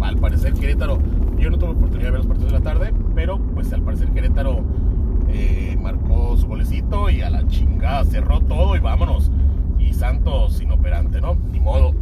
al 0.02 0.18
parecer 0.18 0.52
Querétaro, 0.52 0.98
yo 1.38 1.48
no 1.48 1.58
tuve 1.58 1.70
oportunidad 1.70 2.08
de 2.08 2.10
ver 2.10 2.20
los 2.20 2.26
partidos 2.26 2.52
de 2.52 2.58
la 2.58 2.64
tarde, 2.64 2.92
pero 3.14 3.38
pues 3.38 3.72
al 3.72 3.80
parecer 3.80 4.10
Querétaro 4.10 4.62
eh, 5.30 5.76
marcó 5.80 6.37
su 6.37 6.47
golecito 6.47 7.11
y 7.11 7.23
a 7.23 7.30
la 7.30 7.47
chingada 7.47 8.04
cerró 8.04 8.40
todo 8.40 8.76
y 8.76 8.80
vámonos. 8.80 9.30
Y 9.78 9.92
Santos 9.92 10.61
inoperante, 10.61 11.20
¿no? 11.20 11.37
Ni 11.52 11.61
modo. 11.61 11.94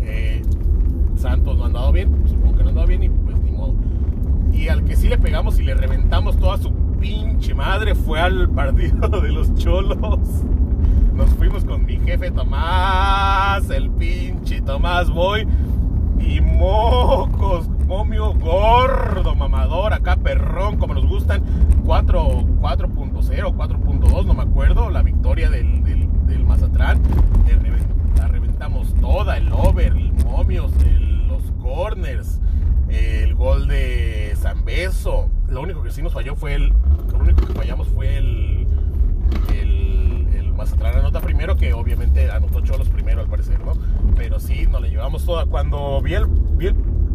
Eh, 0.00 0.42
Santos 1.16 1.56
no 1.56 1.64
ha 1.64 1.66
andado 1.66 1.92
bien, 1.92 2.10
supongo 2.26 2.56
que 2.56 2.62
no 2.62 2.66
ha 2.66 2.70
andado 2.70 2.86
bien 2.86 3.02
y 3.02 3.08
pues 3.08 3.38
ni 3.40 3.50
modo. 3.50 3.74
Y 4.52 4.68
al 4.68 4.84
que 4.84 4.96
sí 4.96 5.08
le 5.08 5.18
pegamos 5.18 5.58
y 5.58 5.64
le 5.64 5.74
reventamos 5.74 6.36
toda 6.36 6.58
su 6.58 6.72
pinche 7.00 7.54
madre 7.54 7.94
fue 7.94 8.20
al 8.20 8.48
partido 8.54 9.08
de 9.20 9.30
los 9.30 9.54
cholos. 9.54 10.44
Nos 11.14 11.30
fuimos 11.30 11.64
con 11.64 11.86
mi 11.86 11.96
jefe 11.96 12.30
Tomás, 12.30 13.70
el 13.70 13.90
pinche 13.90 14.60
Tomás 14.60 15.10
Boy. 15.10 15.46
Y 16.20 16.40
mocos, 16.40 17.68
momio 17.86 18.34
gordo, 18.34 19.34
mamador, 19.34 19.92
acá 19.94 20.16
perrón, 20.16 20.76
como 20.76 20.94
nos 20.94 21.06
gustan. 21.06 21.42
4.0, 21.84 23.54
4.2, 23.54 24.26
no 24.26 24.34
me 24.34 24.42
acuerdo. 24.42 24.90
La 24.90 25.02
victoria 25.02 25.48
del, 25.48 25.84
del, 25.84 26.44
Mazatlán. 26.44 27.00
La 28.16 28.28
reventamos 28.28 28.94
toda, 29.00 29.36
el 29.36 29.52
over, 29.52 29.92
el 29.92 30.12
momios, 30.24 30.72
los 31.28 31.42
corners, 31.62 32.40
el 32.88 33.34
gol 33.34 33.68
de 33.68 34.34
Zambeso. 34.36 35.28
Lo 35.48 35.60
único 35.62 35.82
que 35.82 35.90
sí 35.90 36.02
nos 36.02 36.12
falló 36.12 36.34
fue 36.34 36.54
el. 36.54 36.72
Lo 37.12 37.18
único 37.18 37.46
que 37.46 37.52
fallamos 37.52 37.88
fue 37.88 38.18
el. 38.18 38.66
El, 39.52 40.28
el 40.34 40.54
anota 40.84 41.20
primero, 41.20 41.56
que 41.56 41.72
obviamente 41.72 42.30
anotó 42.30 42.60
Cholos 42.60 42.88
primero 42.88 43.20
al 43.20 43.28
parecer, 43.28 43.60
¿no? 43.64 43.74
Pero 44.16 44.40
sí, 44.40 44.66
nos 44.66 44.80
le 44.80 44.90
llevamos 44.90 45.24
toda. 45.24 45.46
Cuando 45.46 46.00
vi 46.02 46.14
el 46.14 46.26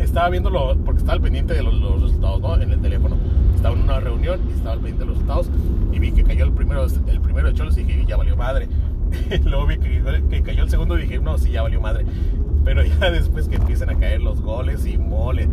estaba 0.04 0.30
viéndolo 0.30 0.78
porque 0.86 1.00
estaba 1.00 1.14
al 1.14 1.22
pendiente 1.22 1.54
de 1.54 1.64
los, 1.64 1.74
resultados, 2.02 2.42
¿no? 2.42 2.62
En 2.62 2.72
el 2.72 2.82
teléfono. 2.82 3.18
Estaba 3.56 3.76
en 3.76 3.84
una 3.84 4.00
reunión 4.00 4.40
y 4.50 4.54
estaba 4.54 4.74
al 4.74 4.80
pendiente 4.80 5.02
de 5.02 5.06
los 5.08 5.16
resultados 5.16 5.50
y 5.92 6.00
vi 6.00 6.12
que 6.12 6.24
cayó 6.24 6.46
el 6.46 6.52
primero, 6.52 6.86
el 6.86 7.22
primero 7.22 7.48
de 7.48 7.54
Cholos 7.54 7.78
y 7.78 7.84
dije, 7.84 8.06
ya 8.08 8.18
valió 8.18 8.36
madre. 8.36 8.68
Luego 9.46 9.68
vi 9.68 9.78
que, 9.78 10.42
cayó 10.44 10.64
el 10.64 10.70
segundo 10.70 10.98
y 10.98 11.04
dije, 11.04 11.20
no, 11.20 11.38
sí, 11.38 11.52
ya 11.52 11.62
valió 11.62 11.82
madre. 11.82 12.06
Pero 12.64 12.84
ya 13.00 13.12
después 13.12 13.48
que 13.48 13.56
empiezan 13.56 13.90
a 13.90 13.98
caer 13.98 14.22
los 14.22 14.42
goles 14.42 14.86
y 14.86 14.98
mole. 14.98 15.48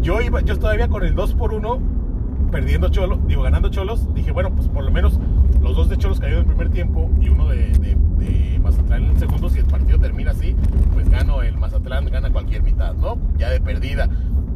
Yo 0.00 0.20
iba, 0.20 0.40
yo 0.42 0.58
todavía 0.58 0.88
con 0.88 1.04
el 1.04 1.14
2 1.14 1.34
por 1.34 1.54
1 1.54 2.04
perdiendo 2.50 2.88
Cholos, 2.88 3.18
digo, 3.26 3.42
ganando 3.42 3.68
Cholos, 3.68 4.14
dije, 4.14 4.30
bueno, 4.30 4.54
pues 4.54 4.68
por 4.68 4.84
lo 4.84 4.90
menos 4.92 5.18
los 5.60 5.74
dos 5.74 5.88
de 5.88 5.96
Cholos 5.96 6.20
cayeron 6.20 6.44
en 6.44 6.50
el 6.50 6.54
primer 6.54 6.72
tiempo 6.72 7.10
y 7.20 7.28
uno 7.28 7.48
de, 7.48 7.72
de, 7.72 7.96
de 8.18 8.60
Mazatlán 8.60 9.04
en 9.04 9.10
el 9.10 9.18
segundo. 9.18 9.48
Si 9.48 9.58
el 9.58 9.64
partido 9.64 9.98
termina 9.98 10.30
así, 10.30 10.54
pues 10.92 11.08
gano 11.08 11.42
el 11.42 11.56
Mazatlán, 11.56 12.06
gana 12.06 12.30
cualquier 12.30 12.62
mitad, 12.62 12.94
¿no? 12.94 13.18
Ya 13.38 13.50
de 13.50 13.53
perdida. 13.64 14.08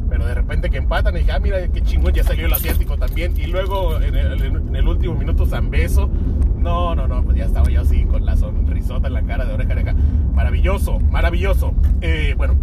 Pero 0.09 0.25
de 0.25 0.33
repente 0.33 0.69
que 0.69 0.77
empatan, 0.77 1.15
y 1.15 1.19
dije, 1.19 1.31
ah, 1.31 1.39
mira 1.39 1.67
qué 1.67 1.81
chingón, 1.81 2.13
ya 2.13 2.23
salió 2.23 2.47
el 2.47 2.53
asiático 2.53 2.97
también. 2.97 3.33
Y 3.37 3.45
luego 3.45 3.99
en 4.01 4.15
el, 4.15 4.87
último 4.87 5.13
minuto, 5.15 5.45
Zambeso. 5.45 6.09
No, 6.57 6.95
no, 6.95 7.07
no, 7.07 7.23
pues 7.23 7.37
ya 7.37 7.45
estaba 7.45 7.69
yo 7.69 7.81
así 7.81 8.05
con 8.05 8.25
la 8.25 8.35
sonrisota 8.35 9.07
en 9.07 9.13
la 9.13 9.21
cara 9.23 9.45
de 9.45 9.53
oreja 9.53 9.73
oreja. 9.73 9.95
Maravilloso, 10.33 10.99
maravilloso. 10.99 11.73
Eh, 12.01 12.33
bueno, 12.37 12.55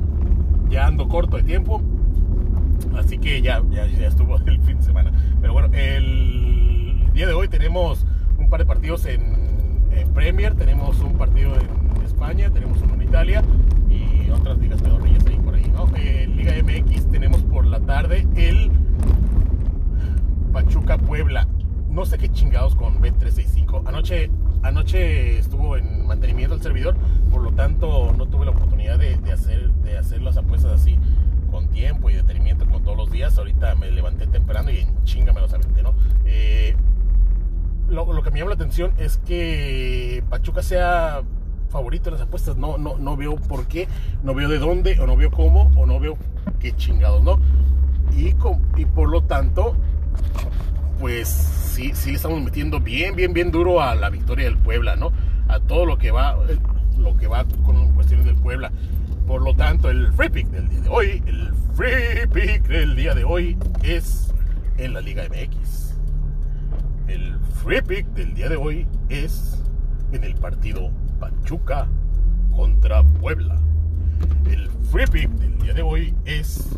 ya 0.69 0.87
ando 0.87 1.09
corto 1.09 1.37
de 1.37 1.45
tiempo. 1.45 1.83
Así 2.97 3.19
que 3.19 3.43
ya, 3.43 3.63
ya, 3.71 3.87
ya 3.87 4.09
estuvo 4.09 4.37
el 4.47 4.61
fin 4.63 4.79
de 4.79 4.83
semana. 4.83 5.13
Pero 5.41 5.53
bueno, 5.53 5.69
el 5.73 7.11
día 7.13 7.27
de 7.27 7.33
hoy 7.33 7.49
tenemos 7.49 8.07
un 8.39 8.49
par 8.49 8.61
de 8.61 8.67
partidos 8.67 9.07
en, 9.07 9.47
Premier, 10.13 10.55
tenemos 10.55 11.01
un 11.01 11.15
partido 11.15 11.55
en 11.57 12.03
España, 12.05 12.51
tenemos 12.51 12.81
uno 12.83 12.95
en 12.95 13.03
Italia 13.03 13.43
y 13.89 14.31
otras 14.31 14.59
ligas 14.59 14.81
pedorrillas 14.81 15.27
ahí 15.27 15.37
por 15.37 15.55
ahí, 15.55 15.71
¿no? 15.75 15.87
En 15.97 16.37
Liga 16.37 16.53
MX 16.63 17.11
tenemos 17.11 17.43
por 17.43 17.67
la 17.67 17.81
tarde 17.81 18.27
el 18.35 18.71
Pachuca 20.53 20.99
Puebla. 20.99 21.49
No 21.89 22.05
sé 22.05 22.19
qué 22.19 22.31
chingados 22.31 22.75
con 22.77 23.01
B365. 23.01 23.83
Anoche, 23.87 24.31
anoche 24.87 25.39
estuvo 25.39 25.77
en 25.77 26.07
mantenimiento 26.07 26.55
el 26.55 26.63
servidor, 26.63 26.95
por 27.33 27.43
lo 27.43 27.51
tanto 27.53 28.15
no 28.17 28.27
tuve 28.27 28.45
la 28.45 28.53
oportunidad 28.53 28.99
de, 28.99 29.33
hacer, 29.33 29.71
de 29.83 29.99
hacer 29.99 30.23
las 30.23 30.37
apuestas 30.37 30.81
así 30.81 30.97
con 31.51 31.69
tiempo 31.69 32.09
y 32.09 32.15
detenimiento 32.15 32.67
como 32.67 32.81
todos 32.83 32.97
los 32.97 33.11
días. 33.11 33.37
Ahorita 33.37 33.75
me 33.75 33.91
levanté 33.91 34.29
temprano 34.29 34.71
y 34.71 34.79
en 34.79 35.05
chinga 35.05 35.33
me 35.33 35.41
los 35.41 35.53
aventé, 35.53 35.83
¿no? 35.83 35.95
Eh, 36.25 36.77
lo, 37.89 38.23
que 38.23 38.31
me 38.31 38.39
llama 38.39 38.51
la 38.51 38.55
atención 38.55 38.93
es 38.97 39.19
que 39.19 40.23
Pachuca 40.31 40.63
sea 40.63 41.23
favorito 41.69 42.11
en 42.11 42.15
las 42.15 42.23
apuestas. 42.23 42.57
No, 42.57 42.79
no, 42.79 42.97
no 42.97 43.17
veo 43.17 43.35
por 43.37 43.67
qué, 43.67 43.89
no 44.23 44.35
veo 44.35 44.49
de 44.49 44.61
dónde, 44.61 45.01
o 45.01 45.07
no 45.09 45.17
veo 45.17 45.33
cómo, 45.33 45.73
o 45.75 45.87
no 45.87 45.99
veo 45.99 46.17
qué 46.61 46.77
chingados, 46.77 47.25
¿no? 47.25 47.41
Y, 48.17 48.37
y 48.77 48.85
por 48.85 49.09
lo 49.09 49.25
tanto, 49.25 49.75
pues 51.17 51.29
sí, 51.29 51.93
sí 51.95 52.11
le 52.11 52.17
estamos 52.17 52.43
metiendo 52.43 52.79
bien, 52.79 53.17
bien, 53.17 53.33
bien 53.33 53.51
duro 53.51 53.81
a 53.81 53.95
la 53.95 54.11
victoria 54.11 54.45
del 54.45 54.59
Puebla, 54.59 54.97
¿no? 54.97 55.13
A 55.49 55.61
todo 55.61 55.87
lo 55.87 55.97
que 55.97 56.11
va, 56.11 56.37
lo 56.99 57.17
que 57.17 57.27
va 57.27 57.47
con 57.65 57.95
cuestiones 57.95 58.27
del 58.27 58.37
Puebla. 58.37 58.71
Por 59.27 59.41
lo 59.41 59.55
tanto, 59.55 59.89
el 59.89 60.13
free 60.13 60.29
pick 60.29 60.49
del 60.49 60.69
día 60.69 60.81
de 60.83 60.89
hoy, 60.91 61.23
el 61.25 61.55
free 61.75 62.27
pick 62.31 62.69
del 62.69 62.97
día 62.97 63.15
de 63.15 63.25
hoy 63.25 63.57
es 63.83 64.35
en 64.77 64.93
la 64.93 65.01
Liga 65.01 65.25
MX. 65.25 65.95
El 67.09 67.39
free 67.65 67.81
pick 67.81 68.07
del 68.09 68.35
día 68.35 68.51
de 68.51 68.57
hoy 68.57 68.87
es 69.09 69.65
en 70.13 70.23
el 70.23 70.35
partido 70.35 70.91
Pachuca 71.19 71.89
contra 72.55 73.03
Puebla. 73.03 73.59
El 74.51 74.69
free 74.93 75.07
pick 75.07 75.31
del 75.31 75.57
día 75.61 75.73
de 75.73 75.81
hoy 75.81 76.15
es. 76.27 76.77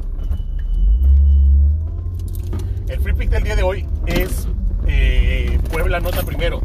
El 2.88 3.00
free 3.00 3.12
pick 3.12 3.28
del 3.28 3.42
día 3.44 3.54
de 3.54 3.62
hoy 3.62 3.84
es 4.06 4.48
eh, 4.86 5.58
Puebla 5.70 6.00
nota 6.00 6.22
primero. 6.22 6.62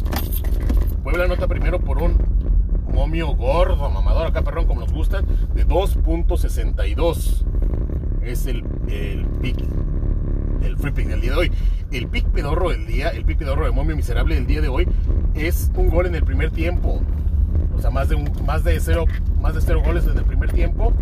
Puebla 1.03 1.27
nota 1.27 1.49
primero 1.49 1.81
por 1.81 2.01
un 2.01 2.17
momio 2.93 3.35
gordo, 3.35 3.89
mamador, 3.89 4.27
acá 4.27 4.41
perrón, 4.41 4.65
como 4.65 4.79
nos 4.79 4.93
gustan, 4.93 5.25
de 5.53 5.67
2.62. 5.67 7.43
Es 8.21 8.45
el, 8.45 8.63
el 8.87 9.25
pick, 9.41 9.57
el 10.61 10.77
free 10.77 10.93
pick 10.93 11.07
del 11.07 11.19
día 11.19 11.31
de 11.31 11.37
hoy. 11.37 11.51
El 11.91 12.07
pick 12.07 12.25
pedorro 12.27 12.69
del 12.69 12.87
día, 12.87 13.09
el 13.09 13.25
pick 13.25 13.39
pedorro 13.39 13.65
de 13.65 13.71
momio 13.71 13.93
miserable 13.93 14.35
del 14.35 14.47
día 14.47 14.61
de 14.61 14.69
hoy 14.69 14.87
es 15.35 15.71
un 15.75 15.89
gol 15.89 16.05
en 16.05 16.15
el 16.15 16.23
primer 16.23 16.51
tiempo. 16.51 17.01
O 17.75 17.81
sea, 17.81 17.89
más 17.89 18.07
de, 18.07 18.15
un, 18.15 18.31
más 18.45 18.63
de 18.63 18.79
cero, 18.79 19.05
más 19.41 19.55
de 19.55 19.61
cero 19.61 19.81
goles 19.83 20.07
en 20.07 20.17
el 20.17 20.23
primer 20.23 20.53
tiempo. 20.53 20.93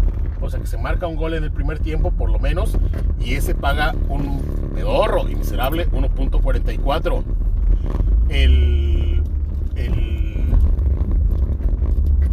O 0.42 0.50
sea, 0.50 0.60
que 0.60 0.66
se 0.66 0.80
marca 0.80 1.06
un 1.06 1.16
gol 1.16 1.36
en 1.36 1.44
el 1.44 1.52
primer 1.52 1.78
tiempo, 1.78 2.10
por 2.10 2.32
lo 2.32 2.40
menos. 2.40 2.76
Y 3.24 3.36
ese 3.36 3.54
paga 3.54 3.94
un 4.10 4.61
pedorro 4.74 5.30
y 5.30 5.36
miserable 5.36 5.90
1.44. 5.90 7.24
El, 8.30 9.22
el, 9.76 10.46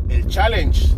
el 0.08 0.26
challenge 0.28 0.94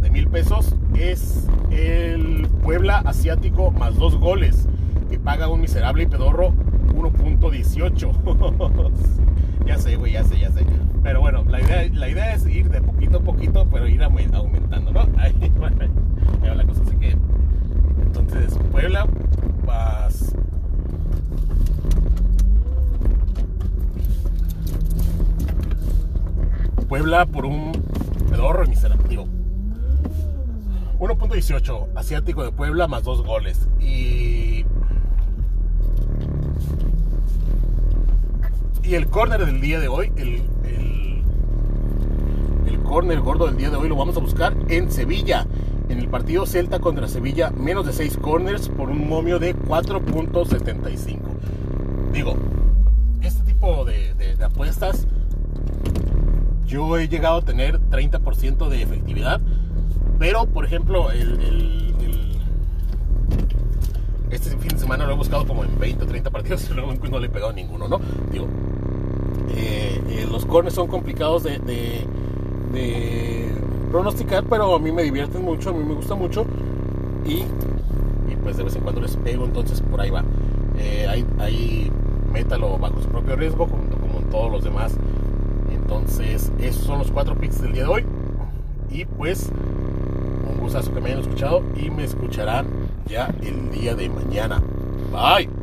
de 0.00 0.10
mil 0.10 0.28
pesos 0.28 0.74
es 0.94 1.46
el 1.70 2.48
Puebla 2.62 2.98
Asiático 2.98 3.70
más 3.70 3.96
dos 3.96 4.16
goles, 4.18 4.68
que 5.10 5.18
paga 5.18 5.48
un 5.48 5.60
miserable 5.60 6.04
y 6.04 6.06
pedorro 6.06 6.52
1.18. 6.94 8.90
ya 9.66 9.78
sé, 9.78 9.96
güey, 9.96 10.12
ya 10.12 10.24
sé, 10.24 10.38
ya 10.38 10.50
sé. 10.50 10.64
Pero 11.02 11.20
bueno, 11.20 11.44
la 11.48 11.60
idea, 11.60 11.88
la 11.92 12.08
idea 12.08 12.34
es 12.34 12.46
ir 12.46 12.68
de 12.70 12.80
poquito 12.82 13.18
a 13.18 13.20
poquito, 13.20 13.66
pero 13.70 13.88
ir 13.88 14.02
aumentando, 14.02 14.92
¿no? 14.92 15.00
Ahí, 15.18 15.34
va 15.62 15.70
la 16.54 16.64
cosa. 16.64 16.82
Así 16.86 16.96
que, 16.96 17.16
entonces, 18.02 18.58
Puebla, 18.70 19.06
vas. 19.66 20.34
Puebla 26.90 27.24
por 27.24 27.46
un 27.46 27.72
pedorro 28.28 28.66
miserable. 28.66 29.08
Digo, 29.08 29.26
1.18, 30.98 31.86
asiático 31.94 32.44
de 32.44 32.52
Puebla 32.52 32.86
más 32.86 33.04
dos 33.04 33.24
goles. 33.24 33.66
Y 33.80 34.66
Y 38.90 38.96
el 38.96 39.06
corner 39.06 39.46
del 39.46 39.60
día 39.60 39.78
de 39.78 39.86
hoy, 39.86 40.10
el, 40.16 40.42
el, 42.66 42.80
corner 42.82 43.20
gordo 43.20 43.46
del 43.46 43.56
día 43.56 43.70
de 43.70 43.76
hoy 43.76 43.88
lo 43.88 43.94
vamos 43.94 44.16
a 44.16 44.20
buscar 44.20 44.52
en 44.66 44.90
Sevilla. 44.90 45.46
En 45.88 46.00
el 46.00 46.08
partido 46.08 46.44
Celta 46.44 46.80
contra 46.80 47.06
Sevilla, 47.06 47.50
menos 47.50 47.86
de 47.86 47.92
6 47.92 48.16
corners 48.16 48.68
por 48.68 48.90
un 48.90 49.08
momio 49.08 49.38
de 49.38 49.54
4.75. 49.54 51.18
Digo, 52.12 52.34
este 53.22 53.44
tipo 53.44 53.84
de, 53.84 54.36
apuestas, 54.42 55.06
yo 56.70 56.96
he 56.96 57.08
llegado 57.08 57.38
a 57.38 57.42
tener 57.42 57.80
30% 57.80 58.68
de 58.68 58.82
efectividad. 58.82 59.40
Pero, 60.18 60.46
por 60.46 60.64
ejemplo, 60.64 61.10
el, 61.10 61.94
este 64.30 64.50
fin 64.56 64.68
de 64.68 64.78
semana 64.78 65.04
lo 65.06 65.12
he 65.12 65.16
buscado 65.16 65.46
como 65.46 65.64
en 65.64 65.78
20 65.78 66.04
o 66.04 66.06
30 66.06 66.30
partidos 66.30 66.70
y 66.70 66.74
no, 66.74 66.86
no 66.86 67.18
le 67.18 67.26
he 67.26 67.30
pegado 67.30 67.52
ninguno, 67.52 67.88
¿no? 67.88 68.00
Digo, 68.30 68.46
eh, 69.56 70.00
eh, 70.08 70.26
los 70.30 70.46
corners 70.46 70.74
son 70.74 70.86
complicados 70.86 71.42
de, 71.42 72.06
pronosticar, 73.90 74.44
pero 74.44 74.76
a 74.76 74.78
mí 74.78 74.92
me 74.92 75.02
divierten 75.02 75.44
mucho, 75.44 75.70
a 75.70 75.72
mí 75.72 75.82
me 75.82 75.94
gusta 75.94 76.14
mucho 76.14 76.46
y, 77.26 77.42
pues 78.44 78.56
de 78.56 78.62
vez 78.62 78.76
en 78.76 78.82
cuando 78.82 79.00
les 79.00 79.16
pego, 79.16 79.44
entonces 79.44 79.80
por 79.80 80.00
ahí 80.00 80.10
va. 80.10 80.22
Eh, 80.78 81.06
ahí, 81.08 81.26
ahí 81.40 81.90
métalo 82.32 82.78
bajo 82.78 83.02
su 83.02 83.08
propio 83.08 83.34
riesgo, 83.34 83.66
como, 83.66 83.82
como 83.88 84.18
en 84.20 84.30
todos 84.30 84.52
los 84.52 84.62
demás. 84.62 84.96
Entonces, 85.90 86.52
esos 86.60 86.84
son 86.84 87.00
los 87.00 87.10
cuatro 87.10 87.36
picks 87.36 87.60
del 87.60 87.72
día 87.72 87.82
de 87.82 87.88
hoy. 87.88 88.04
Y 88.90 89.04
pues, 89.06 89.50
un 90.48 90.56
gustazo 90.60 90.94
que 90.94 91.00
me 91.00 91.08
hayan 91.08 91.22
escuchado 91.22 91.64
y 91.74 91.90
me 91.90 92.04
escucharán 92.04 92.68
ya 93.08 93.34
el 93.42 93.72
día 93.72 93.96
de 93.96 94.08
mañana. 94.08 94.62
Bye. 95.10 95.59